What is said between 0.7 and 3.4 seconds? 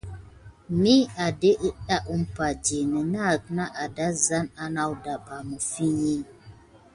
Mi ade əɗɗa aŋ umpa di, nənah